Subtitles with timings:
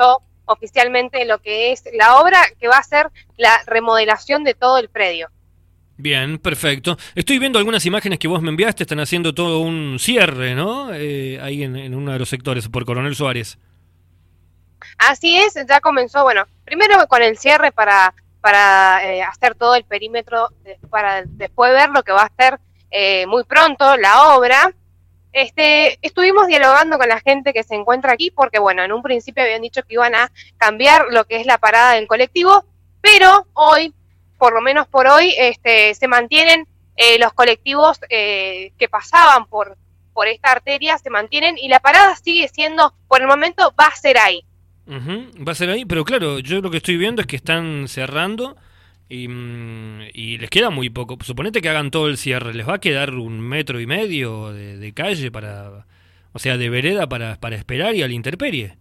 [0.00, 4.78] comenzó oficialmente lo que es la obra que va a ser la remodelación de todo
[4.78, 5.28] el predio.
[5.96, 6.96] Bien, perfecto.
[7.14, 10.92] Estoy viendo algunas imágenes que vos me enviaste, están haciendo todo un cierre, ¿no?
[10.94, 13.58] Eh, ahí en, uno de los sectores, por Coronel Suárez.
[14.96, 19.84] Así es, ya comenzó, bueno, primero con el cierre para, para eh, hacer todo el
[19.84, 20.48] perímetro,
[20.88, 22.58] para después ver lo que va a ser
[22.90, 24.72] eh, muy pronto la obra.
[25.32, 29.42] Este, estuvimos dialogando con la gente que se encuentra aquí porque, bueno, en un principio
[29.42, 32.64] habían dicho que iban a cambiar lo que es la parada del colectivo,
[33.00, 33.94] pero hoy,
[34.38, 36.66] por lo menos por hoy, este, se mantienen
[36.96, 39.78] eh, los colectivos eh, que pasaban por,
[40.12, 43.96] por esta arteria, se mantienen y la parada sigue siendo, por el momento, va a
[43.96, 44.44] ser ahí.
[44.86, 48.56] Va a ser ahí, pero claro, yo lo que estoy viendo es que están cerrando
[49.10, 51.18] Mm, y, les queda muy poco.
[51.22, 54.92] Suponete que hagan todo el cierre, les va a quedar un metro y medio de,
[54.94, 55.84] calle para,
[56.32, 58.76] o sea, de vereda para, para esperar y a la interperie.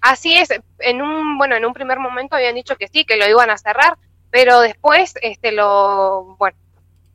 [0.00, 3.28] Así es, en un, bueno, en un primer momento habían dicho que sí, que lo
[3.28, 3.98] iban a cerrar,
[4.30, 6.56] pero después, este, lo, bueno,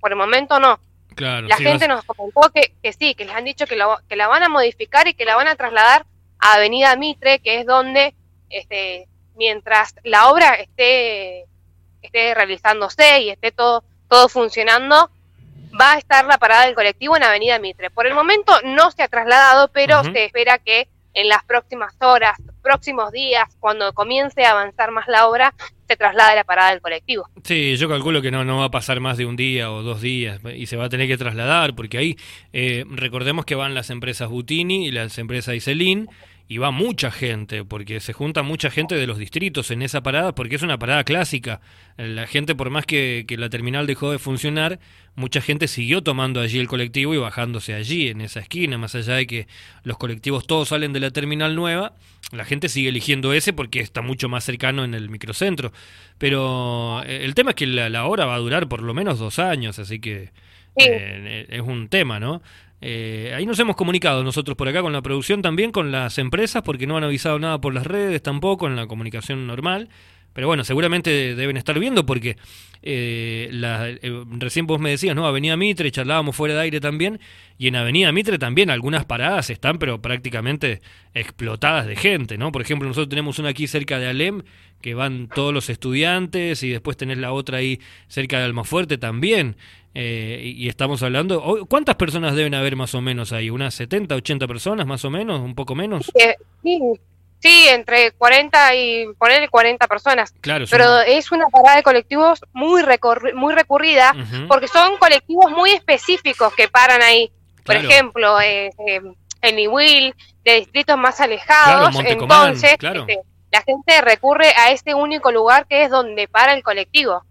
[0.02, 0.80] por el momento no.
[1.16, 4.18] Claro, la gente nos comentó que, que, sí, que les han dicho que, lo, que
[4.18, 6.06] la van a modificar y que la van a trasladar
[6.40, 8.14] a Avenida Mitre, que es donde,
[8.50, 11.46] este, mientras la obra esté
[12.08, 15.10] esté realizándose y esté todo, todo funcionando,
[15.80, 17.90] va a estar la parada del colectivo en Avenida Mitre.
[17.90, 22.40] Por el momento no se ha trasladado, pero se espera que en las próximas horas,
[22.62, 25.54] próximos días, cuando comience a avanzar más la obra,
[25.88, 27.28] se traslade la parada del colectivo.
[27.44, 30.02] Sí, yo calculo que no, no va a pasar más de un día o dos
[30.02, 32.18] días y se va a tener que trasladar, porque ahí
[32.52, 36.10] eh, recordemos que van las empresas Butini y las empresas Iselin
[36.48, 40.36] y va mucha gente, porque se junta mucha gente de los distritos en esa parada,
[40.36, 41.62] porque es una parada clásica.
[41.98, 44.80] La gente, por más que, la terminal dejó de funcionar,
[45.16, 49.16] mucha gente siguió tomando allí el colectivo y bajándose allí, en esa esquina, más allá
[49.16, 49.48] de que
[49.84, 51.96] los colectivos todos salen de la terminal nueva,
[52.32, 55.72] la gente sigue eligiendo ese porque está mucho más cercano en el microcentro.
[56.18, 59.40] Pero eh, el tema es que la, hora va a durar por lo menos dos
[59.40, 60.32] años, así que
[60.76, 62.42] eh, es un tema, ¿no?
[62.86, 66.64] Eh, ahí nos hemos comunicado nosotros por acá con la producción también, con las empresas,
[66.64, 69.88] porque no han avisado nada por las redes tampoco, en la comunicación normal.
[70.34, 72.38] Pero bueno, seguramente deben estar viendo porque
[72.86, 75.26] eh, eh, recién vos me decías, ¿no?
[75.26, 77.20] Avenida Mitre, charlábamos fuera de aire también,
[77.58, 80.82] y en Avenida Mitre también algunas paradas están, pero prácticamente
[81.14, 82.52] explotadas de gente, ¿no?
[82.52, 84.44] Por ejemplo, nosotros tenemos una aquí cerca de Alem,
[84.82, 89.56] que van todos los estudiantes, y después tenés la otra ahí cerca de Almafuerte también.
[89.96, 93.50] Eh, y estamos hablando, ¿cuántas personas deben haber más o menos ahí?
[93.50, 95.40] ¿Unas 70, 80 personas más o menos?
[95.40, 96.12] ¿Un poco menos?
[96.64, 96.80] Sí,
[97.44, 100.34] sí entre 40 y ponerle 40 personas.
[100.40, 102.84] Claro, Pero es una parada de colectivos muy,
[103.36, 104.16] muy recurrida
[104.48, 107.32] porque son colectivos muy específicos que paran ahí.
[107.66, 109.02] Por ejemplo, eh, eh,
[109.42, 110.16] en Iwil,
[110.46, 111.96] de distritos más alejados.
[112.06, 113.02] entonces, claro.
[113.02, 113.20] Este,
[113.54, 117.24] la gente recurre a este único lugar que es donde para el colectivo.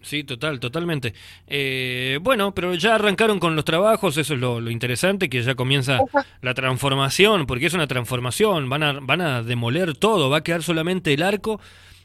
[0.00, 1.12] sí, total, totalmente.
[1.46, 5.98] Eh, bueno, pero ya arrancaron con los trabajos, eso es lo, interesante, que ya comienza
[6.40, 10.62] la transformación, porque es una transformación, van a, van a demoler todo, va a quedar
[10.62, 11.60] solamente el arco,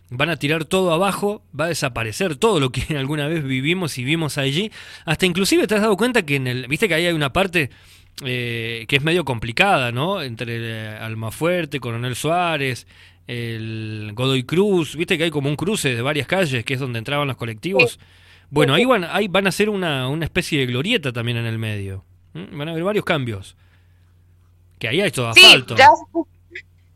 [0.10, 4.04] van a tirar todo abajo, va a desaparecer todo lo que alguna vez vivimos y
[4.04, 4.70] vimos allí,
[5.06, 7.70] hasta inclusive te has dado cuenta que en el, viste que ahí hay una parte...
[8.26, 10.22] Eh, que es medio complicada, ¿no?
[10.22, 12.86] Entre eh, Almafuerte, Coronel Suárez,
[13.28, 17.00] el Godoy Cruz, viste que hay como un cruce de varias calles, que es donde
[17.00, 18.00] entraban los colectivos.
[18.50, 21.58] Bueno, ahí van, ahí van a hacer una, una especie de glorieta también en el
[21.58, 22.04] medio.
[22.34, 23.56] Van a haber varios cambios.
[24.80, 25.76] Que ahí hay todo asfalto.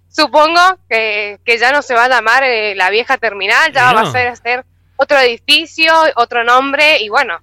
[0.09, 0.59] supongo
[0.89, 4.35] que, ya no se va a llamar eh, la vieja terminal, ya va a ser,
[4.37, 4.65] ser
[4.97, 7.39] otro edificio, otro nombre y bueno,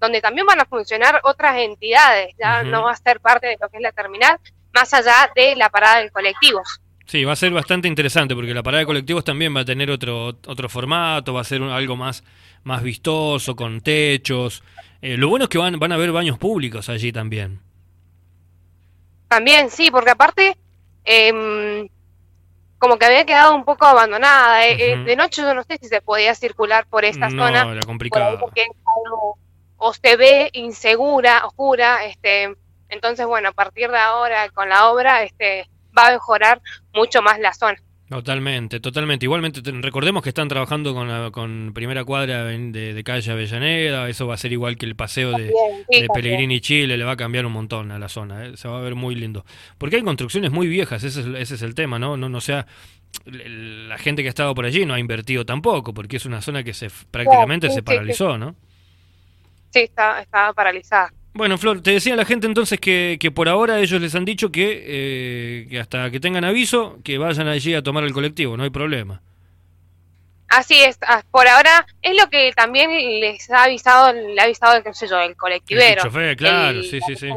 [0.00, 3.68] donde también van a funcionar otras entidades, ya no va a ser parte de lo
[3.68, 4.38] que es la terminal,
[4.74, 6.62] más allá de la parada del colectivo.
[7.06, 9.90] Sí, va a ser bastante interesante porque la parada de colectivos también va a tener
[9.90, 12.24] otro, otro formato, va a ser algo más,
[12.64, 14.62] más vistoso, con techos.
[15.00, 17.60] Eh, lo bueno es que van, van a haber baños públicos allí también.
[19.28, 20.56] También, sí, porque aparte,
[21.04, 21.88] em,
[22.78, 24.66] como que había quedado un poco abandonada.
[24.66, 27.72] Eh, eh, de noche yo no sé si se podía circular por esta no, zona.
[27.72, 28.38] Era complicado.
[28.38, 28.66] Porque
[29.76, 32.04] o se ve insegura, oscura.
[32.04, 32.54] Este,
[32.88, 36.60] entonces, bueno, a partir de ahora con la obra, este va a mejorar
[36.94, 37.76] mucho más la zona.
[38.12, 39.24] Totalmente, totalmente.
[39.24, 44.36] Igualmente, recordemos que están trabajando con, con primera cuadra de, calle Avellaneda, eso va a
[44.36, 45.50] ser igual que el paseo de,
[45.88, 48.56] de Pellegrini Chile, le va a cambiar un montón a la zona, ¿eh?
[48.58, 49.46] se va a ver muy lindo.
[49.78, 52.18] Porque hay construcciones muy viejas, ese es, ese es el tema, ¿no?
[52.18, 52.66] No, no sea,
[53.24, 56.62] la gente que ha estado por allí no ha invertido tampoco, porque es una zona
[56.62, 58.56] que se prácticamente se paralizó, ¿no?
[59.70, 61.14] Sí, está, estaba paralizada.
[61.34, 64.52] Bueno, Flor, te decía la gente entonces que, que por ahora ellos les han dicho
[64.52, 68.64] que, eh, que hasta que tengan aviso, que vayan allí a tomar el colectivo, no
[68.64, 69.22] hay problema.
[70.48, 74.82] Así es, ah, por ahora es lo que también les ha avisado, le ha avisado,
[74.82, 76.02] qué sé yo, el colectivero.
[76.02, 77.28] El chofer, claro, sí, sí, sí.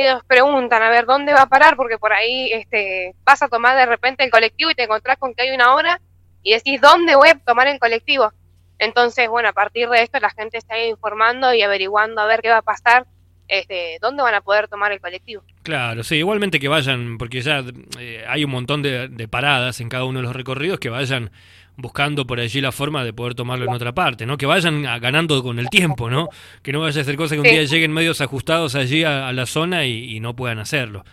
[0.00, 1.76] Ellos preguntan, a ver, ¿dónde va a parar?
[1.76, 5.34] Porque por ahí este, vas a tomar de repente el colectivo y te encontrás con
[5.34, 6.00] que hay una hora
[6.42, 8.32] y decís, ¿dónde voy a tomar el colectivo?
[8.78, 12.50] Entonces, bueno, a partir de esto la gente está informando y averiguando a ver qué
[12.50, 13.06] va a pasar,
[13.48, 15.42] este, dónde van a poder tomar el colectivo.
[15.62, 17.64] Claro, sí, igualmente que vayan, porque ya
[17.98, 21.30] eh, hay un montón de, de, paradas en cada uno de los recorridos, que vayan
[21.76, 24.38] buscando por allí la forma de poder tomarlo en otra parte, ¿no?
[24.38, 26.28] Que vayan ganando con el tiempo, ¿no?
[26.62, 29.32] Que no vaya a ser cosa que un día lleguen medios ajustados allí a, a
[29.32, 31.04] la zona y, y, no puedan hacerlo.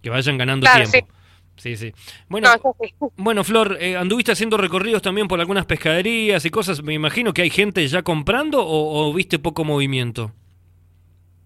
[0.00, 1.08] Que vayan ganando claro, tiempo.
[1.12, 1.21] Sí.
[1.62, 1.94] Sí,
[2.28, 2.92] Bueno, no, sí.
[3.16, 6.82] bueno Flor, eh, ¿anduviste haciendo recorridos también por algunas pescaderías y cosas?
[6.82, 10.32] Me imagino que hay gente ya comprando o, o viste poco movimiento.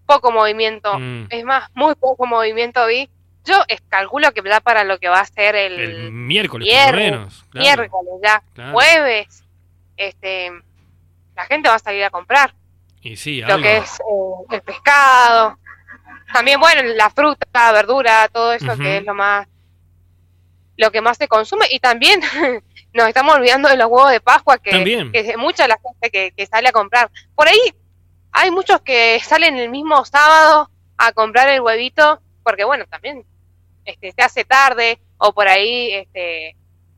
[0.07, 0.97] Poco movimiento.
[0.97, 1.27] Mm.
[1.29, 3.07] Es más, muy poco movimiento vi.
[3.45, 6.95] Yo calculo que da para lo que va a ser el, el miércoles, viernes, por
[6.95, 7.45] lo menos.
[7.49, 7.63] Claro.
[7.63, 8.73] Miércoles ya, claro.
[8.73, 9.43] jueves.
[9.97, 10.51] Este,
[11.35, 12.55] la gente va a salir a comprar.
[13.03, 15.59] Y sí, lo que es eh, el pescado.
[16.33, 18.77] También, bueno, la fruta, la verdura, todo eso uh -huh.
[18.81, 19.47] que es lo más
[20.77, 22.21] lo que más se consume y también
[22.93, 25.11] nos estamos olvidando de los huevos de Pascua que, también.
[25.11, 27.11] que es mucha la gente que, que, sale a comprar.
[27.35, 27.59] Por ahí
[28.31, 33.25] hay muchos que salen el mismo sábado a comprar el huevito porque bueno, también
[33.83, 36.55] este, se hace tarde o por ahí este,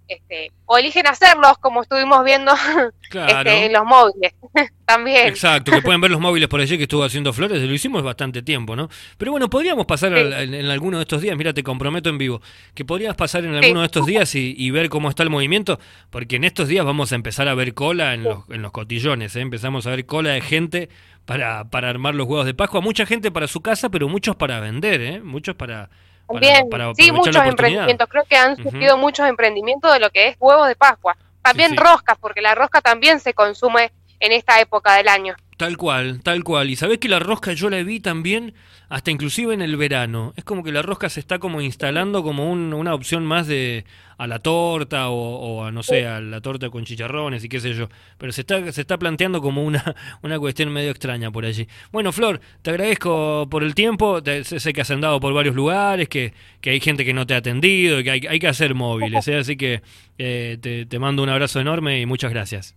[0.09, 2.51] este, o eligen hacerlos como estuvimos viendo
[3.09, 3.50] claro.
[3.50, 4.33] este, en los móviles
[4.85, 5.27] también.
[5.27, 8.41] Exacto, que pueden ver los móviles por allí que estuvo haciendo flores, lo hicimos bastante
[8.41, 8.89] tiempo, ¿no?
[9.19, 10.19] Pero bueno, podríamos pasar sí.
[10.19, 12.41] en, en, alguno de estos días, mira, te comprometo en vivo,
[12.73, 13.79] que podrías pasar en alguno sí.
[13.79, 15.79] de estos días y, y, ver cómo está el movimiento,
[16.09, 18.29] porque en estos días vamos a empezar a ver cola en, sí.
[18.29, 19.41] los, en los cotillones, ¿eh?
[19.41, 20.89] empezamos a ver cola de gente
[21.25, 24.59] para, para armar los huevos de Pascua, mucha gente para su casa, pero muchos para
[24.59, 25.21] vender, ¿eh?
[25.21, 25.91] muchos para
[26.29, 28.07] también, para, para sí, muchos emprendimientos.
[28.09, 29.01] Creo que han surgido uh -huh.
[29.01, 31.17] muchos emprendimientos de lo que es huevos de Pascua.
[31.41, 31.83] También sí, sí.
[31.83, 35.35] roscas, porque la rosca también se consume en esta época del año.
[35.59, 36.69] Tal cual, tal cual.
[36.69, 38.53] Y sabés que la rosca yo la vi también,
[38.88, 40.31] hasta inclusive en el verano.
[40.38, 43.83] Es como que la rosca se está como instalando como un, una opción más de
[44.17, 47.73] a la torta o, a no sé, a la torta con chicharrones y qué sé
[47.73, 47.89] yo.
[48.17, 49.83] Pero se está, se está planteando como una,
[50.21, 51.67] una cuestión medio extraña por allí.
[51.91, 54.23] Bueno, Flor, te agradezco por el tiempo.
[54.23, 57.33] Te, sé que has andado por varios lugares, que, que hay gente que no te
[57.33, 59.27] ha atendido, que hay, hay que hacer móviles.
[59.27, 59.35] ¿eh?
[59.35, 59.81] Así que
[60.19, 62.75] eh, te, te mando un abrazo enorme y muchas gracias.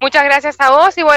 [0.00, 1.14] Muchas gracias a vos y bueno.